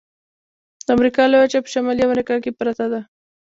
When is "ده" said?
2.91-3.01